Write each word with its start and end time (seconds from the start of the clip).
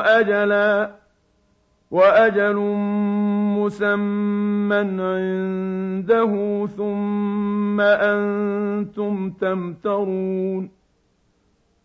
أجلا 0.00 0.90
وأجل 1.90 2.56
مسمى 3.56 4.76
عنده 4.76 6.66
ثم 6.76 7.80
أنتم 7.80 9.30
تمترون 9.30 10.70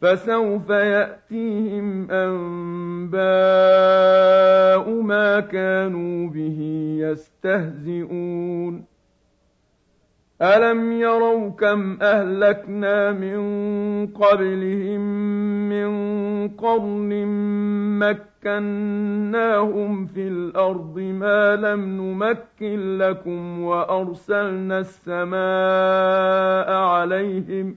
فسوف 0.00 0.70
يأتيهم 0.70 2.10
أنباء 2.10 3.20
ما 5.02 5.40
كانوا 5.40 6.30
به 6.30 6.60
يستهزئون. 7.00 8.84
ألم 10.42 10.92
يروا 10.92 11.50
كم 11.50 11.98
أهلكنا 12.02 13.12
من 13.12 13.38
قبلهم 14.06 15.00
من 15.68 15.88
قرن 16.48 17.26
مكناهم 17.98 20.06
في 20.06 20.28
الأرض 20.28 20.98
ما 20.98 21.56
لم 21.56 21.80
نمكن 21.80 22.98
لكم 22.98 23.60
وأرسلنا 23.60 24.78
السماء 24.78 26.72
عليهم 26.72 27.74
ۖ 27.74 27.76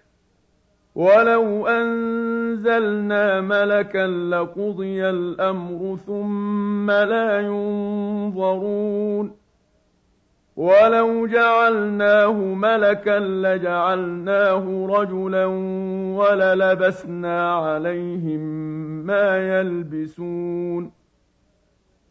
ولو 0.95 1.67
أنزلنا 1.67 3.41
ملكا 3.41 4.07
لقضي 4.07 5.09
الأمر 5.09 5.97
ثم 6.07 6.91
لا 6.91 7.39
ينظرون 7.39 9.31
ولو 10.55 11.27
جعلناه 11.27 12.33
ملكا 12.41 13.19
لجعلناه 13.19 14.87
رجلا 14.89 15.45
وللبسنا 16.17 17.55
عليهم 17.55 18.41
ما 19.05 19.59
يلبسون 19.59 21.00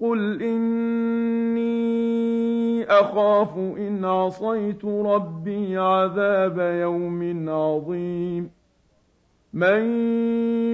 قل 0.00 0.42
إني 0.42 1.90
أخاف 2.84 3.56
إن 3.56 4.04
عصيت 4.04 4.84
ربي 4.84 5.78
عذاب 5.78 6.58
يوم 6.58 7.48
عظيم 7.48 8.50
من 9.52 9.82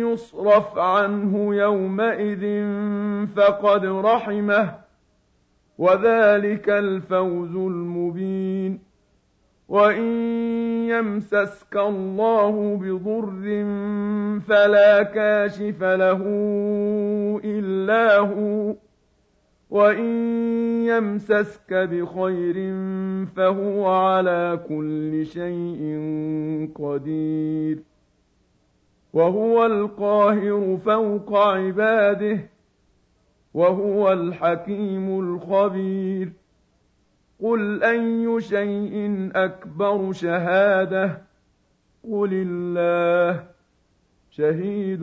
يصرف 0.01 0.79
عنه 0.79 1.55
يومئذ 1.55 2.65
فقد 3.37 3.87
رحمه 3.87 4.75
وذلك 5.79 6.69
الفوز 6.69 7.57
المبين 7.57 8.81
وإن 9.69 10.07
يمسسك 10.89 11.77
الله 11.77 12.77
بضر 12.77 13.65
فلا 14.49 15.03
كاشف 15.03 15.83
له 15.83 16.23
إلا 17.45 18.19
هو 18.19 18.75
وَإِن 19.71 20.07
يَمْسَسْكَ 20.87 21.73
بِخَيْرٍ 21.75 22.55
فَهُوَ 23.37 23.87
عَلَىٰ 23.87 24.61
كُلِّ 24.69 25.27
شَيْءٍ 25.27 25.81
قَدِيرٌ 26.75 27.83
وَهُوَ 29.13 29.67
الْقَاهِرُ 29.67 30.77
فَوْقَ 30.77 31.35
عِبَادِهِ 31.37 32.39
وَهُوَ 33.55 34.13
الْحَكِيمُ 34.13 35.21
الْخَبِيرُ 35.21 36.33
قُلْ 37.43 37.83
أَيُّ 37.85 38.41
شَيْءٍ 38.41 39.31
أَكْبَرُ 39.35 40.13
شَهَادَةً 40.13 41.23
قُلِ 42.05 42.31
اللَّهُ 42.33 43.45
شَهِيدٌ 44.31 45.01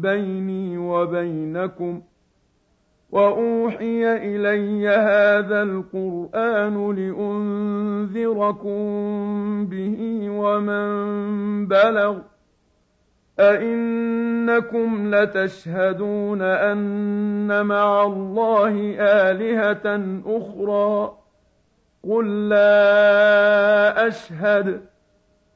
بَيْنِي 0.00 0.78
وَبَيْنَكُمْ 0.78 2.00
ۚ 2.00 2.11
وَأُوحِيَ 3.12 4.12
إِلَيَّ 4.16 4.88
هَٰذَا 4.88 5.62
الْقُرْآنُ 5.62 6.92
لِأُنذِرَكُم 6.96 8.76
بِهِ 9.66 10.26
وَمَن 10.30 10.86
بَلَغَ 11.66 12.18
ۚ 12.18 12.22
أَئِنَّكُمْ 13.40 15.14
لَتَشْهَدُونَ 15.14 16.42
أَنَّ 16.42 17.66
مَعَ 17.66 18.02
اللَّهِ 18.06 18.94
آلِهَةً 19.00 19.86
أُخْرَىٰ 20.26 21.08
ۚ 21.08 21.12
قُل 22.10 22.48
لَّا 22.48 24.08
أَشْهَدُ 24.08 24.80
ۚ 24.80 24.91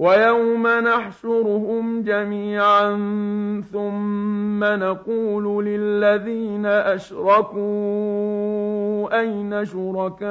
وَيَوْمَ 0.00 0.66
نَحْشُرُهُمْ 0.66 2.02
جَمِيعًا 2.02 2.90
ثُمَّ 3.72 4.64
نَقُولُ 4.64 5.64
لِلَّذِينَ 5.64 6.66
أَشْرَكُوا 6.66 7.60
أَيْنَ 9.20 9.64
شُرَكَاؤُكُمُ 9.64 10.30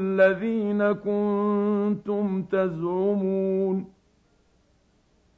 الَّذِينَ 0.00 0.92
كُنتُمْ 0.92 2.42
تَزْعُمُونَ 2.42 3.95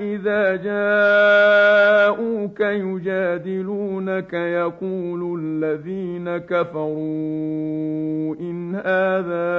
إِذَا 0.00 0.56
جَاءُوكَ 0.56 2.60
يُجَادِلُونَكَ 2.60 4.32
يَقُولُ 4.32 5.40
الَّذِينَ 5.40 6.36
كَفَرُوا 6.38 8.34
إِنْ 8.40 8.74
هَٰذَا 8.74 9.56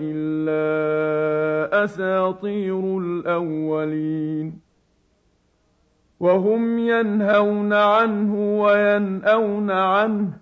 إِلَّا 0.00 1.84
أَسَاطِيرُ 1.84 2.98
الْأَوَّلِينَ 2.98 4.58
وَهُمْ 6.20 6.78
يَنْهَوْنَ 6.78 7.72
عَنْهُ 7.72 8.60
وَيَنْأَوْنَ 8.62 9.70
عَنْهُ 9.70 10.30
ۖ 10.30 10.41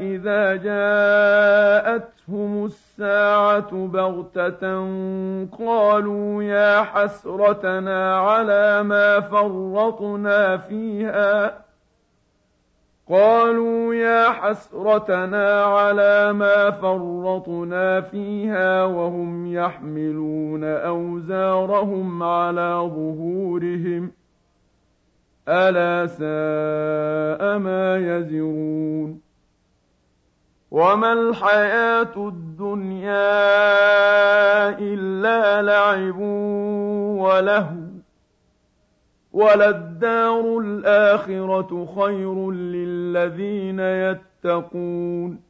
إِذَا 0.00 0.56
جَاءَتْهُمُ 0.56 2.64
السَّاعَةُ 2.64 3.86
بَغْتَةً 3.86 4.64
قَالُوا 5.58 6.42
يَا 6.42 6.82
حَسْرَتَنَا 6.82 8.18
عَلَىٰ 8.18 8.82
مَا 8.82 9.20
فَرَّطْنَا 9.20 10.56
فِيهَا 10.56 11.66
قالوا 13.10 13.94
يا 13.94 14.30
حسرتنا 14.30 15.64
على 15.64 16.32
ما 16.32 16.70
فرطنا 16.70 18.00
فيها 18.00 18.84
وهم 18.84 19.54
يحملون 19.54 20.64
أوزارهم 20.64 22.22
على 22.22 22.90
ظهورهم 22.94 24.10
ألا 25.48 26.06
ساء 26.06 27.58
ما 27.58 27.96
يزرون 27.96 29.20
وما 30.70 31.12
الحياة 31.12 32.16
الدنيا 32.16 33.18
إلا 34.78 35.62
لعب 35.62 36.18
ولهو 37.20 37.86
وللدار 39.32 40.58
الآخرة 40.58 41.86
خير 41.96 42.50
للذين 42.50 43.80
يتقون 43.80 45.40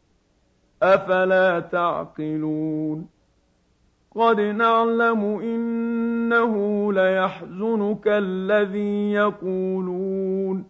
أفلا 0.82 1.60
تعقلون 1.60 3.15
قد 4.16 4.40
نعلم 4.40 5.24
إنه 5.24 6.92
ليحزنك 6.92 8.02
الذي 8.06 9.12
يقولون 9.12 10.64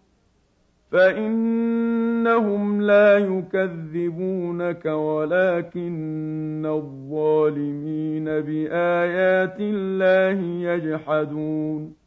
فإنهم 0.91 2.81
لا 2.81 3.17
يكذبونك 3.17 4.85
ولكن 4.85 6.65
الظالمين 6.65 8.25
بآيات 8.25 9.57
الله 9.59 10.69
يجحدون 10.71 12.06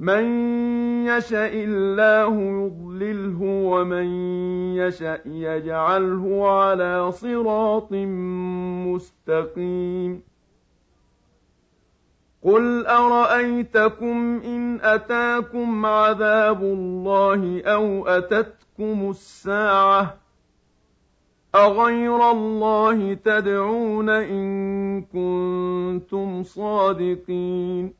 من 0.00 0.24
يشاء 1.06 1.52
الله 1.54 2.32
يضلله 2.40 3.42
ومن 3.42 4.06
يشاء 4.76 5.22
يجعله 5.26 6.50
على 6.50 7.12
صراط 7.12 7.92
مستقيم. 8.88 10.22
قل 12.42 12.86
ارايتكم 12.86 14.40
ان 14.44 14.80
اتاكم 14.80 15.86
عذاب 15.86 16.62
الله 16.62 17.62
أو 17.62 18.08
اتتكم 18.08 19.10
الساعة 19.10 20.16
اغير 21.54 22.30
الله 22.30 23.14
تدعون 23.14 24.08
ان 24.08 25.02
كنتم 25.02 26.42
صادقين. 26.42 27.99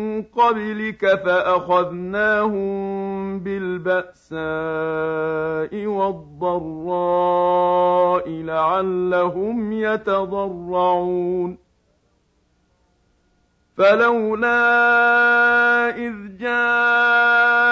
قبلك 0.23 1.05
فأخذناهم 1.25 2.69
بالبأساء 3.39 4.41
والضراء 5.85 7.21
لعلهم 8.29 9.73
يتضرعون. 9.73 11.57
فلولا 13.77 14.59
إذ 15.97 16.13
جاءهم 16.39 17.71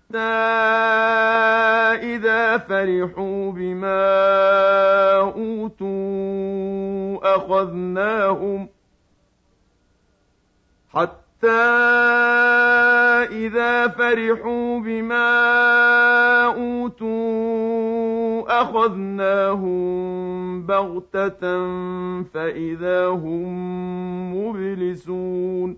إذا 2.03 2.57
فرحوا 2.57 3.51
بما 3.51 4.03
أوتوا 5.19 6.15
أخذناهم 7.35 8.67
حتى 10.89 11.47
إذا 13.31 13.87
فرحوا 13.87 14.79
بما 14.79 15.31
أوتوا 16.45 17.41
أخذناهم 18.61 19.81
بغتة 20.65 21.41
فإذا 22.23 23.07
هم 23.07 23.47
مبلسون 24.35 25.77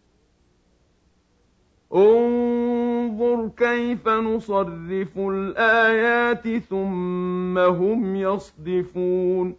انظر 1.95 3.49
كيف 3.57 4.07
نصرف 4.07 5.17
الآيات 5.17 6.57
ثم 6.57 7.57
هم 7.57 8.15
يصدفون. 8.15 9.55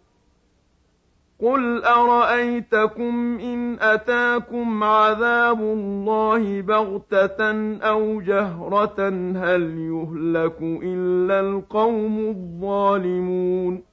قل 1.43 1.83
أرأيتكم 1.83 3.39
إن 3.39 3.77
أتاكم 3.79 4.83
عذاب 4.83 5.61
الله 5.61 6.61
بغتة 6.61 7.41
أو 7.77 8.21
جهرة 8.21 9.09
هل 9.35 9.77
يهلك 9.77 10.57
إلا 10.61 11.39
القوم 11.39 12.19
الظالمون؟ 12.19 13.92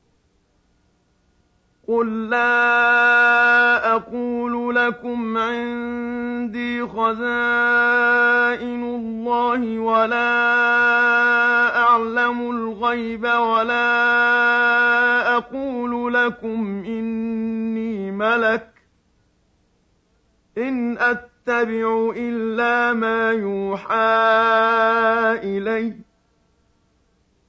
قل 1.91 2.29
لا 2.29 3.95
أقول 3.95 4.75
لكم 4.75 5.37
عندي 5.37 6.87
خزائن 6.87 7.23
الله 8.83 9.79
ولا 9.79 10.31
اعلم 11.83 12.51
الغيب 12.51 13.23
ولا 13.23 13.87
أقول 15.37 16.13
لكم 16.13 16.83
اني 16.85 18.11
ملك 18.11 18.67
ان 20.57 20.97
اتبع 20.97 22.11
الا 22.15 22.93
ما 22.93 23.31
يوحى 23.31 23.95
اليّ 25.43 26.10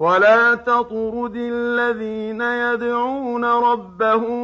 ولا 0.00 0.54
تطرد 0.54 1.36
الذين 1.36 2.40
يدعون 2.40 3.44
ربهم 3.44 4.40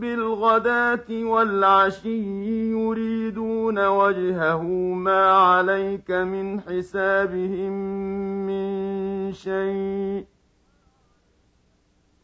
بالغداة 0.00 1.06
والعشي 1.10 2.70
يريدون 2.70 3.86
وجهه 3.86 4.62
ما 4.94 5.32
عليك 5.32 6.10
من 6.10 6.60
حسابهم 6.60 7.72
من 8.46 9.32
شيء 9.32 10.24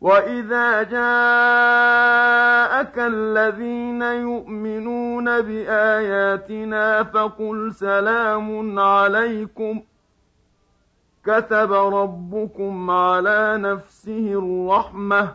واذا 0.00 0.82
جاءك 0.82 0.98
الذين 2.98 4.02
يؤمنون 4.02 5.24
باياتنا 5.40 7.02
فقل 7.04 7.74
سلام 7.74 8.78
عليكم 8.78 9.82
كتب 11.24 11.72
ربكم 11.72 12.90
على 12.90 13.56
نفسه 13.58 14.32
الرحمه 14.32 15.34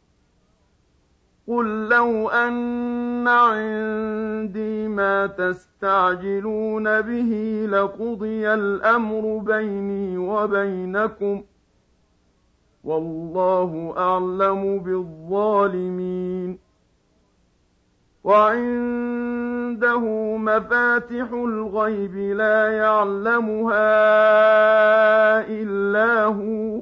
قُل 1.47 1.89
لَّوْ 1.89 2.29
أَنَّ 2.29 3.27
عِندِي 3.27 4.87
مَا 4.87 5.27
تَسْتَعْجِلُونَ 5.27 7.01
بِهِ 7.01 7.65
لَقُضِيَ 7.69 8.53
الْأَمْرُ 8.53 9.37
بَيْنِي 9.37 10.17
وَبَيْنَكُمْ 10.17 11.41
ۗ 11.41 11.43
وَاللَّهُ 12.83 13.93
أَعْلَمُ 13.97 14.79
بِالظَّالِمِينَ. 14.79 16.59
وَعِندَهُ 18.23 19.99
مَفَاتِحُ 20.37 21.31
الْغَيْبِ 21.33 22.15
لَا 22.15 22.71
يَعْلَمُهَا 22.77 23.81
إِلَّا 25.47 26.25
هُوَ 26.25 26.81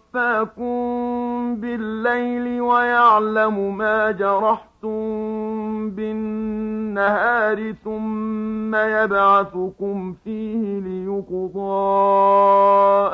يَتَوَفَّاكُم 0.11 1.55
بِاللَّيْلِ 1.61 2.61
وَيَعْلَمُ 2.61 3.77
مَا 3.77 4.11
جَرَحْتُم 4.11 5.89
بِالنَّهَارِ 5.89 7.71
ثُمَّ 7.71 8.75
يَبْعَثُكُمْ 8.75 10.13
فِيهِ 10.23 10.79
لِيُقْضَىٰ 10.79 11.63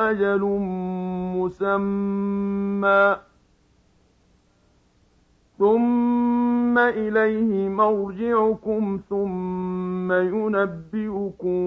أَجَلٌ 0.09 0.41
مُّسَمًّى 1.37 3.17
ثُمَّ 5.59 6.77
إِلَيْهِ 6.77 7.69
مَرْجِعُكُمْ 7.69 8.99
ثُمَّ 9.09 10.11
يُنَبِّئُكُم 10.11 11.59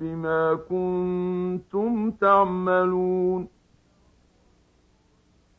بِمَا 0.00 0.54
كُنتُمْ 0.68 2.10
تَعْمَلُونَ 2.10 3.51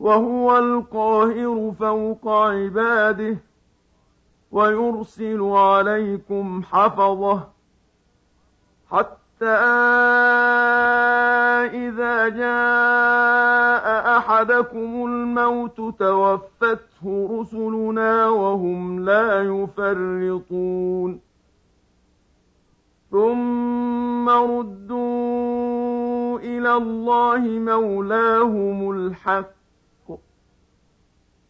وَهُوَ 0.04 0.58
الْقَاهِرُ 0.58 1.74
فَوْقَ 1.80 2.28
عِبَادِهِ 2.28 3.38
وَيُرْسِلُ 4.52 5.42
عَلَيْكُمْ 5.42 6.64
حَفَظَةً 6.64 7.48
حَتَّىٰ 8.92 9.46
إِذَا 11.88 12.30
جَاءَ 12.30 14.18
أَحَدَكُمُ 14.18 15.06
الْمَوْتُ 15.06 15.82
تَوَفَّتْهُ 16.00 17.04
رُسُلُنَا 17.40 18.28
وَهُمْ 18.30 19.06
لَا 19.06 19.42
يُفَرِّطُونَ. 19.44 21.20
ثُمَّ 23.12 24.30
رُدُّوا 24.30 24.80
إِلَى 26.40 26.74
اللَّهِ 26.76 27.40
مَوْلَاهُمُ 27.40 28.92
الْحَقِّ 28.92 29.63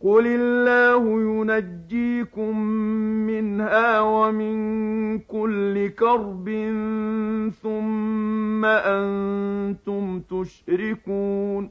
قُلِ 0.00 0.26
اللَّهُ 0.26 1.20
يُنَجِّيكُم 1.20 2.58
مِّنْهَا 3.26 4.00
وَمِن 4.00 5.18
كُلِّ 5.18 5.88
كَرْبٍ 5.88 6.46
ثُمَّ 7.62 8.64
أَنتُمْ 8.64 10.20
تُشْرِكُونَ 10.20 11.70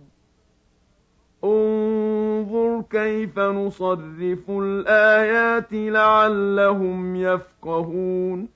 انظُرْ 1.43 2.81
كَيْفَ 2.89 3.39
نُصَرِّفُ 3.39 4.49
الْآيَاتِ 4.49 5.73
لَعَلَّهُمْ 5.73 7.15
يَفْقَهُونَ. 7.15 8.49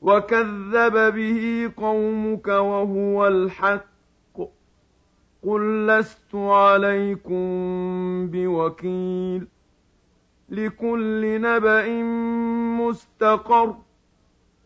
وَكَذَّبَ 0.00 1.14
بِهِ 1.14 1.72
قَوْمُكَ 1.76 2.48
وَهُوَ 2.48 3.26
الْحَقُّ. 3.28 4.48
قُل 5.42 5.86
لَّسْتُ 5.86 6.34
عَلَيْكُم 6.34 7.40
بِوَكِيلٍ. 8.32 9.46
لِّكُلِّ 10.48 11.40
نَبَإٍ 11.40 12.02
مُّسْتَقَرٌّ. 12.80 13.76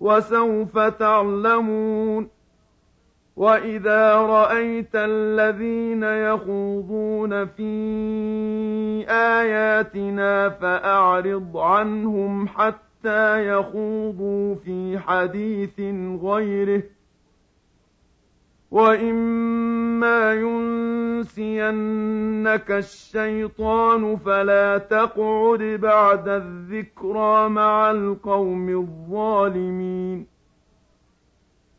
وَسَوْفَ 0.00 0.78
تَعْلَمُونَ. 0.78 2.41
وَإِذَا 3.36 4.14
رَأَيْتَ 4.16 4.94
الَّذِينَ 4.94 6.02
يَخُوضُونَ 6.02 7.46
فِي 7.46 7.72
آيَاتِنَا 9.08 10.48
فَأَعْرِضْ 10.48 11.56
عَنْهُمْ 11.56 12.48
حَتَّىٰ 12.48 13.46
يَخُوضُوا 13.46 14.54
فِي 14.54 14.98
حَدِيثٍ 14.98 15.80
غَيْرِهِ 16.22 16.82
وَإِمَّا 18.70 20.32
يُنسِيَنَّكَ 20.34 21.90
الشَّيْطَانُ 22.70 24.16
فَلَا 24.16 24.78
تَقْعُدْ 24.78 25.62
بَعْدَ 25.62 26.28
الذِّكْرَىٰ 26.28 27.48
مَعَ 27.48 27.90
الْقَوْمِ 27.90 28.68
الظَّالِمِينَ 28.68 30.31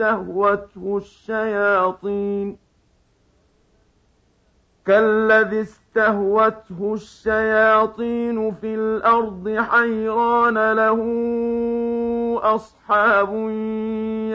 استهوته 0.00 0.96
الشياطين 0.96 2.56
كالذي 4.86 5.60
استهوته 5.60 6.94
الشياطين 6.94 8.52
في 8.52 8.74
الأرض 8.74 9.56
حيران 9.58 10.72
له 10.72 11.00
أصحاب 12.42 13.28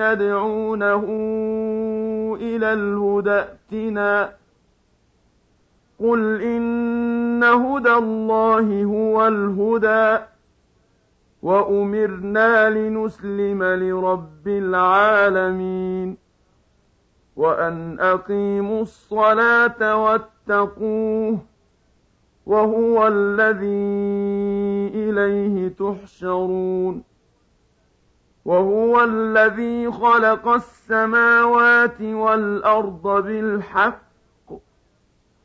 يدعونه 0.01 1.03
إلى 2.41 2.73
الهدى 2.73 3.31
ائتنا 3.31 4.33
قل 5.99 6.41
إن 6.41 7.43
هدى 7.43 7.93
الله 7.93 8.83
هو 8.83 9.27
الهدى 9.27 10.23
وأمرنا 11.41 12.69
لنسلم 12.69 13.63
لرب 13.63 14.47
العالمين 14.47 16.17
وأن 17.35 17.99
أقيموا 17.99 18.81
الصلاة 18.81 19.95
واتقوه 20.03 21.39
وهو 22.45 23.07
الذي 23.07 24.01
إليه 24.93 25.67
تحشرون 25.67 27.03
وهو 28.45 29.03
الذي 29.03 29.91
خلق 29.91 30.47
السماوات 30.47 32.01
والأرض 32.01 33.23
بالحق 33.23 34.01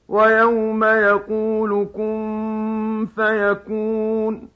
ويوم 0.08 0.84
يقول 0.84 1.88
كن 1.94 3.06
فيكون 3.16 4.55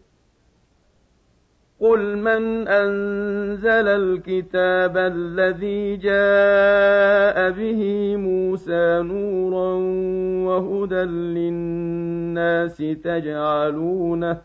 قل 1.81 2.17
من 2.17 2.67
أنزل 2.67 3.87
الكتاب 3.87 4.97
الذي 4.97 5.97
جاء 5.97 7.51
به 7.51 8.15
موسى 8.15 9.01
نورا 9.01 9.73
وهدى 10.47 11.03
للناس 11.35 12.77
تجعلونه 12.77 14.41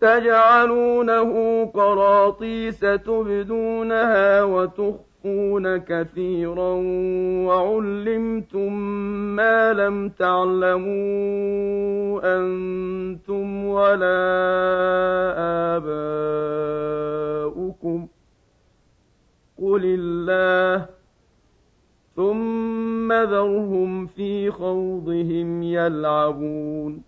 تجعلونه 0.00 1.64
قراطيس 1.64 2.80
تبدونها 2.80 4.42
وتخفونها 4.42 5.07
تخفون 5.18 5.76
كثيرا 5.76 6.72
وعلمتم 7.46 8.72
ما 9.36 9.72
لم 9.72 10.08
تعلموا 10.08 10.90
أنتم 12.38 13.64
ولا 13.64 14.18
آباؤكم 17.36 18.08
قل 19.58 19.82
الله 19.84 20.86
ثم 22.16 23.12
ذرهم 23.12 24.06
في 24.06 24.50
خوضهم 24.50 25.62
يلعبون 25.62 27.07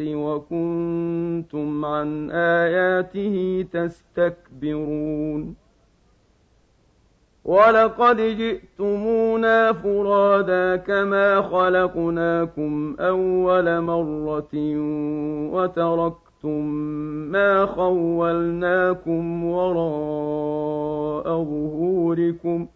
وكنتم 0.00 1.84
عن 1.84 2.30
آياته 2.30 3.66
تستكبرون 3.72 5.54
ولقد 7.44 8.16
جئتمونا 8.16 9.72
فرادا 9.72 10.76
كما 10.76 11.42
خلقناكم 11.42 12.96
أول 13.00 13.80
مرة 13.80 14.54
وتركتم 15.52 16.64
ما 17.32 17.66
خولناكم 17.66 19.44
وراء 19.44 21.24
ظهوركم 21.24 22.66
ۖ 22.66 22.75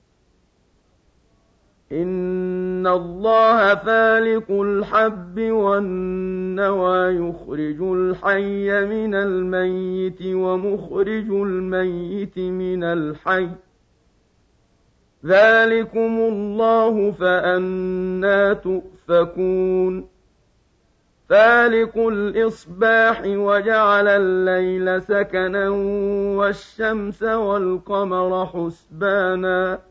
إن 1.91 2.87
الله 2.87 3.75
فالق 3.75 4.51
الحب 4.51 5.39
والنوى 5.39 7.15
يخرج 7.15 7.81
الحي 7.81 8.85
من 8.85 9.15
الميت 9.15 10.21
ومخرج 10.25 11.29
الميت 11.31 12.39
من 12.39 12.83
الحي 12.83 13.49
ذلكم 15.25 16.19
الله 16.19 17.11
فأنا 17.11 18.53
تؤفكون 18.53 20.07
فالق 21.29 21.97
الإصباح 21.97 23.21
وجعل 23.25 24.07
الليل 24.07 25.01
سكنا 25.01 25.69
والشمس 26.37 27.23
والقمر 27.23 28.45
حسبانا 28.45 29.90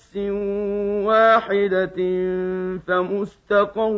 واحدة 1.05 1.95
فمستقر 2.87 3.91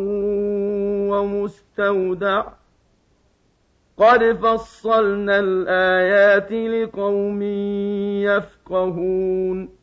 ومستودع. 1.09 2.43
قد 3.97 4.24
فصلنا 4.24 5.39
الآيات 5.39 6.51
لقوم 6.51 7.41
يفقهون. 8.22 9.83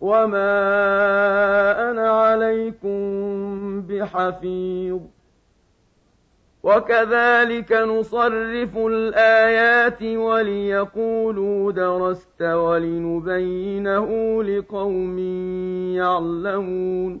وما 0.00 0.50
أنا 1.90 2.10
عليكم 2.10 3.00
بحفيظ 3.82 5.00
وكذلك 6.62 7.72
نصرف 7.72 8.76
الآيات 8.76 10.02
وليقولوا 10.02 11.72
درست 11.72 12.42
ولنبينه 12.42 14.08
لقوم 14.42 15.18
يعلمون 15.96 17.20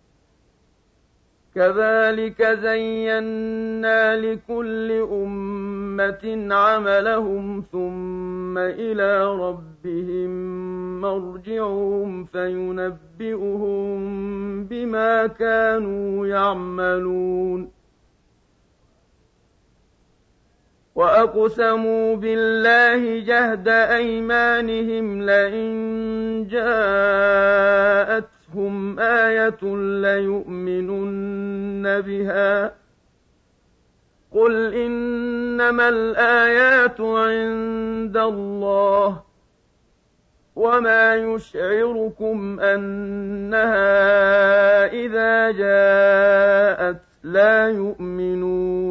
كذلك 1.55 2.43
زينا 2.43 4.15
لكل 4.15 4.91
أمة 5.11 6.47
عملهم 6.51 7.63
ثم 7.71 8.57
إلى 8.57 9.25
ربهم 9.25 10.31
مرجعهم 11.01 12.25
فينبئهم 12.25 13.99
بما 14.63 15.27
كانوا 15.27 16.27
يعملون. 16.27 17.71
وأقسموا 20.95 22.15
بالله 22.15 23.19
جهد 23.19 23.67
أيمانهم 23.67 25.21
لئن 25.21 25.71
جاءت 26.51 28.29
جاءتهم 28.51 28.99
آية 28.99 29.75
ليؤمنن 30.01 31.83
بها 32.01 32.73
قل 34.31 34.73
إنما 34.73 35.89
الآيات 35.89 37.01
عند 37.01 38.17
الله 38.17 39.23
وما 40.55 41.15
يشعركم 41.15 42.59
أنها 42.59 43.85
إذا 44.85 45.51
جاءت 45.51 47.01
لا 47.23 47.69
يؤمنون 47.69 48.90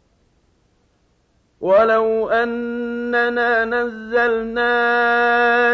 ولو 1.61 2.29
أننا 2.29 3.65
نزلنا 3.65 4.75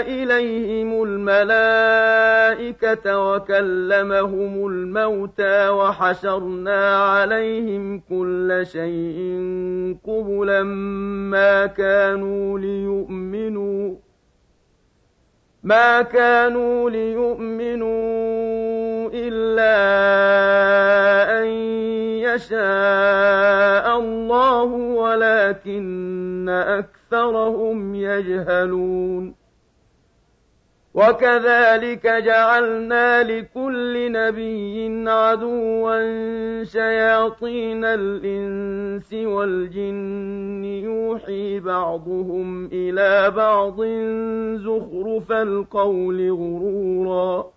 إليهم 0.01 1.03
الملائكة 1.03 1.99
وكلمهم 3.19 4.67
الموتى 4.67 5.69
وحشرنا 5.69 7.03
عليهم 7.03 7.99
كل 8.09 8.63
شيء 8.71 9.17
قبلا 10.03 10.63
ما 11.33 11.65
كانوا 11.65 12.59
ليؤمنوا 12.59 13.95
ما 15.63 16.01
كانوا 16.01 16.89
ليؤمنوا 16.89 17.97
إلا 19.13 19.77
أن 21.39 21.47
يشاء 22.37 23.99
الله 23.99 24.63
ولكن 25.01 26.49
أكثرهم 26.49 27.95
يجهلون. 27.95 29.35
وكذلك 30.93 32.07
جعلنا 32.07 33.23
لكل 33.23 34.11
نبي 34.11 35.09
عدوا 35.09 36.63
شياطين 36.63 37.85
الإنس 37.85 39.13
والجن. 39.13 40.63
يوحي 40.63 41.59
بعضهم 41.59 42.65
إلى 42.65 43.31
بعض 43.31 43.81
زخرف 44.55 45.31
القول 45.31 46.31
غرورا. 46.31 47.56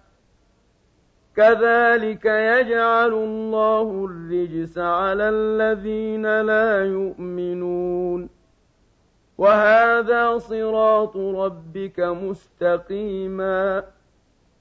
كذلك 1.35 2.25
يجعل 2.25 3.13
الله 3.13 4.05
الرجس 4.05 4.77
على 4.77 5.29
الذين 5.29 6.41
لا 6.41 6.85
يؤمنون. 6.85 8.29
وهذا 9.37 10.37
صراط 10.37 11.17
ربك 11.17 11.99
مستقيما. 11.99 13.83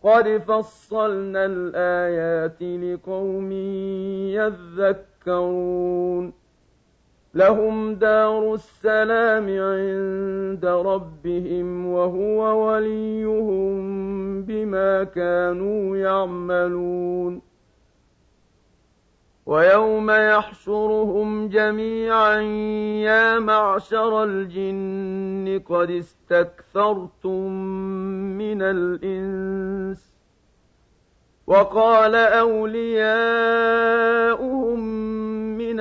قد 0.02 0.42
فصلنا 0.48 1.46
الآيات 1.46 2.62
لقوم 2.62 3.52
يذكرون. 5.26 6.39
لهم 7.34 7.94
دار 7.94 8.54
السلام 8.54 9.44
عند 9.44 10.64
ربهم 10.64 11.86
وهو 11.86 12.68
وليهم 12.68 13.80
بما 14.42 15.04
كانوا 15.04 15.96
يعملون. 15.96 17.42
ويوم 19.46 20.10
يحشرهم 20.10 21.48
جميعا 21.48 22.40
يا 23.02 23.38
معشر 23.38 24.24
الجن 24.24 25.60
قد 25.68 25.90
استكثرتم 25.90 27.52
من 28.38 28.62
الإنس. 28.62 30.10
وقال 31.46 32.14
أولياؤهم 32.14 33.20
من 35.58 35.80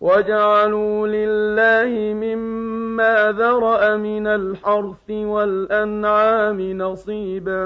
وجعلوا 0.00 1.06
لله 1.06 2.14
مما 2.14 3.32
ذرأ 3.32 3.96
من 3.96 4.26
الحرث 4.26 5.10
والأنعام 5.10 6.60
نصيبا 6.60 7.64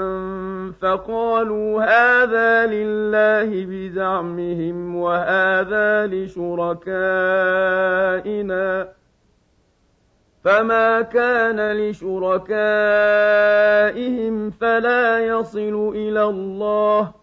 فقالوا 0.81 1.83
هذا 1.83 2.65
لله 2.65 3.65
بزعمهم 3.65 4.95
وهذا 4.95 6.07
لشركائنا 6.07 7.03
فما 10.43 11.01
كان 11.01 11.71
لشركائهم 11.71 12.49
فلا 14.49 15.19
يصل 15.25 15.91
إلى 15.95 16.23
الله 16.23 17.22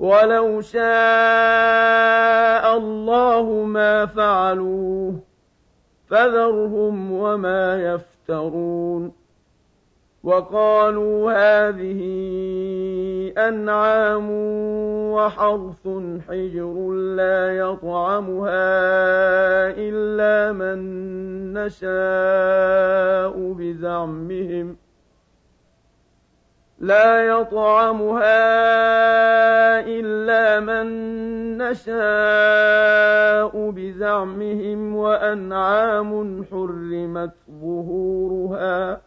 ولو 0.00 0.60
شاء 0.60 0.80
الله 2.76 3.64
ما 3.64 4.06
فعلوه 4.06 5.14
فذرهم 6.06 7.12
وما 7.12 7.82
يفترون 7.82 9.12
وقالوا 10.24 11.32
هذه 11.32 12.00
أنعام 13.38 14.30
وحرث 15.12 15.88
حجر 16.28 16.90
لا 16.92 17.56
يطعمها 17.56 18.70
إلا 19.76 20.52
من 20.52 20.78
نشاء 21.52 23.52
بزعمهم 23.52 24.76
ۖ 24.86 24.89
لا 26.80 27.26
يطعمها 27.26 28.40
إلا 29.80 30.60
من 30.60 30.86
نشاء 31.58 33.70
بزعمهم 33.70 34.96
وأنعام 34.96 36.44
حرمت 36.50 37.34
ظهورها 37.50 39.00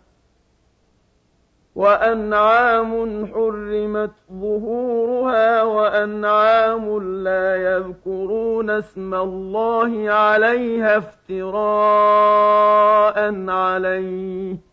وأنعام 1.75 3.25
حرمت 3.27 4.11
ظهورها 4.31 5.63
وأنعام 5.63 6.99
لا 7.23 7.55
يذكرون 7.55 8.69
اسم 8.69 9.13
الله 9.13 10.11
عليها 10.11 10.97
افتراء 10.97 11.49
عليه 13.49 14.72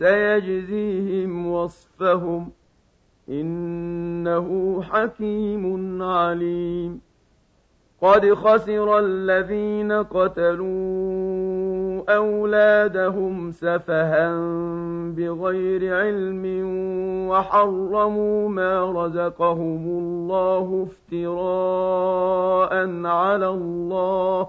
سيجزيهم 0.00 1.46
وصفهم 1.46 2.50
إنه 3.28 4.80
حكيم 4.82 6.02
عليم. 6.02 7.00
قد 8.02 8.34
خسر 8.34 8.98
الذين 8.98 9.92
قتلوا 9.92 11.20
أولادهم 12.16 13.50
سفها 13.50 14.36
بغير 15.16 15.96
علم 15.96 16.44
وحرموا 17.28 18.48
ما 18.48 18.92
رزقهم 18.92 19.84
الله 19.86 20.86
افتراء 21.12 22.72
على 23.06 23.48
الله 23.48 24.48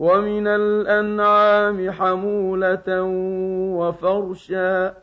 وَمِنَ 0.00 0.46
الْأَنْعَامِ 0.46 1.90
حَمُولَةً 1.90 3.02
وَفَرْشًا 3.76 4.88
ۚ. 4.88 4.94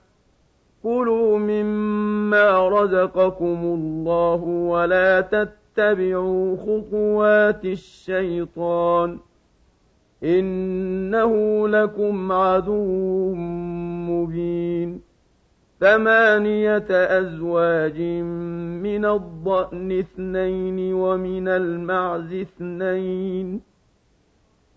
كُلُوا 0.83 1.37
مِمَّا 1.37 2.69
رَزَقَكُمُ 2.69 3.59
اللَّهُ 3.63 4.43
وَلَا 4.43 5.21
تَتَّبِعُوا 5.21 6.57
خطوات 6.57 7.65
الشيطان. 7.65 9.17
إنه 10.23 11.67
لكم 11.67 12.31
عدو 12.31 13.33
مبين. 14.09 15.01
ثمانية 15.79 16.87
أزواج 16.91 18.01
من 18.81 19.05
الضأن 19.05 19.99
اثنين 19.99 20.93
ومن 20.93 21.47
المعز 21.47 22.33
اثنين. 22.33 23.66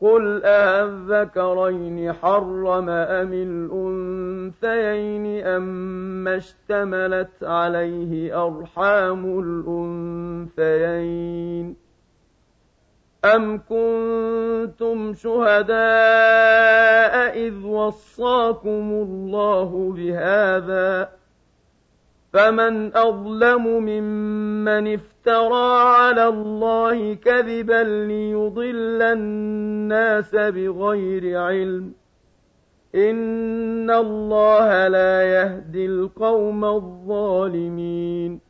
قُلْ 0.00 0.44
أَذَّكَرَيْنِ 0.44 2.12
حَرَّمَ 2.12 2.88
أَمِ 2.88 3.32
الْأُنثَيَيْنِ 3.32 5.26
أَمَّا 5.46 6.36
اشْتَمَلَتْ 6.36 7.44
عَلَيْهِ 7.44 8.42
أَرْحَامُ 8.46 9.38
الْأُنثَيَيْنِ 10.58 11.76
أَمْ 13.24 13.58
كُنتُمْ 13.58 15.12
شُهَدَاءَ 15.14 15.76
إِذْ 17.46 17.64
وَصَّاكُمُ 17.64 18.90
اللَّهُ 19.06 19.92
بِهَٰذَا 19.96 21.04
ۚ 21.04 21.08
فَمَنْ 22.32 22.96
أَظْلَمُ 22.96 23.64
مِمَّنِ 23.84 24.94
افْتَرَىٰ 24.94 25.82
عَلَى 25.88 26.28
اللَّهِ 26.28 27.14
كَذِبًا 27.14 27.82
لِّيُضِلَّ 28.08 29.02
النَّاسَ 29.02 30.34
بِغَيْرِ 30.34 31.38
عِلْمٍ 31.40 31.90
ۗ. 31.90 31.94
إِنَّ 32.94 33.90
اللَّهَ 33.90 34.88
لَا 34.88 35.22
يَهْدِي 35.22 35.86
الْقَوْمَ 35.86 36.64
الظَّالِمِينَ. 36.64 38.49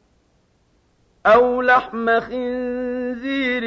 أَوْ 1.25 1.61
لَحْمَ 1.61 2.19
خِنزِيرٍ 2.19 3.63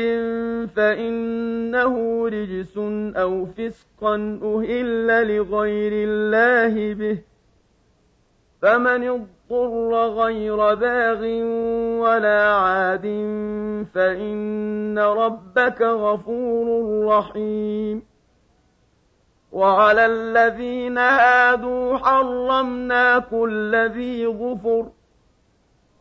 فَإِنَّهُ 0.66 2.24
رِجْسٌ 2.28 2.78
أَوْ 3.16 3.46
فِسْقًا 3.46 4.40
أُهِلَّ 4.42 5.36
لِغَيْرِ 5.36 5.92
اللَّهِ 6.08 6.94
بِهِ 6.94 7.14
ۚ. 7.14 7.18
فَمَنِ 8.62 9.08
اضْطُرَّ 9.08 10.06
غَيْرَ 10.08 10.74
بَاغٍ 10.74 11.22
وَلَا 12.02 12.54
عَادٍ 12.54 13.02
فَإِنَّ 13.94 14.98
رَبَّكَ 14.98 15.82
غَفُورٌ 15.82 16.66
رَّحِيمٌ. 17.08 18.02
وَعَلَى 19.52 20.06
الَّذِينَ 20.06 20.98
هَادُوا 20.98 21.96
حَرَّمْنَا 21.96 23.18
كُلَّ 23.18 23.74
ذِي 23.94 24.26
ظُفُرٍ 24.26 24.90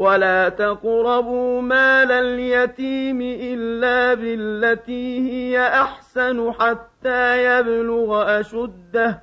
ولا 0.00 0.48
تقربوا 0.48 1.60
مال 1.60 2.12
اليتيم 2.12 3.20
إلا 3.20 4.14
بالتي 4.14 5.30
هي 5.30 5.68
أحسن 5.68 6.52
حتى 6.52 7.44
يبلغ 7.44 8.40
أشده 8.40 9.22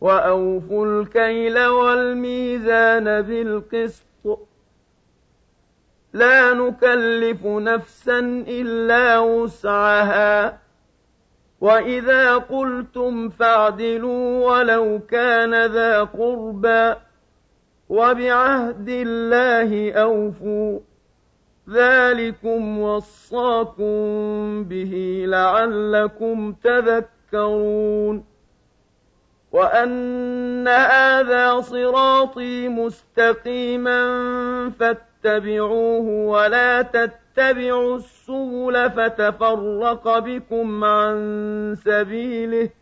وأوفوا 0.00 0.86
الكيل 0.86 1.58
والميزان 1.66 3.22
بالقسط 3.22 4.38
لا 6.12 6.52
نكلف 6.52 7.46
نفسا 7.46 8.18
إلا 8.48 9.18
وسعها 9.18 10.58
وإذا 11.60 12.36
قلتم 12.36 13.28
فاعدلوا 13.28 14.46
ولو 14.46 15.00
كان 15.10 15.66
ذا 15.66 16.02
قربى 16.04 16.94
وبعهد 17.92 18.88
الله 18.88 19.92
أوفوا. 19.92 20.80
ذلكم 21.70 22.78
وصاكم 22.78 23.94
به 24.64 25.24
لعلكم 25.28 26.52
تذكرون. 26.52 28.24
وأن 29.52 30.68
هذا 30.68 31.60
صراطي 31.60 32.68
مستقيما 32.68 34.00
فاتبعوه 34.80 36.26
ولا 36.26 36.82
تتبعوا 36.82 37.96
السبل 37.96 38.90
فتفرق 38.90 40.18
بكم 40.18 40.84
عن 40.84 41.74
سبيله. 41.84 42.81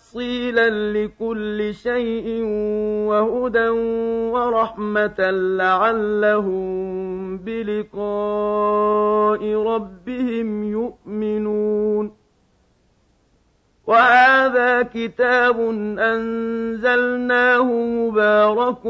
لكل 0.17 1.73
شيء 1.73 2.43
وهدى 3.07 3.69
ورحمة 4.29 5.31
لعلهم 5.57 6.71
بلقاء 7.37 8.03
ربهم 9.55 10.63
يؤمنون. 10.63 12.13
وهذا 13.87 14.81
كتاب 14.81 15.59
أنزلناه 15.99 17.63
مبارك 17.73 18.81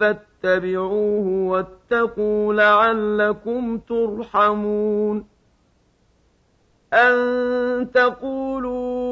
فاتبعوه 0.00 1.26
واتقوا 1.26 2.54
لعلكم 2.54 3.78
ترحمون. 3.78 5.32
أن 6.92 7.90
تقولوا 7.94 9.11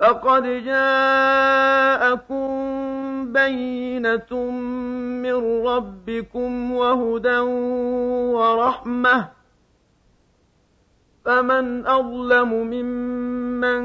فقد 0.00 0.42
جاءكم 0.64 2.48
بينة 3.32 4.50
من 5.22 5.66
ربكم 5.66 6.72
وهدى 6.72 7.38
ورحمة 8.34 9.28
فمن 11.24 11.86
أظلم 11.86 12.52
ممن 12.52 13.80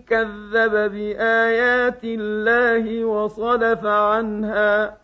كذب 0.00 0.72
بآيات 0.92 2.00
الله 2.04 3.04
وصدف 3.04 3.86
عنها 3.86 5.03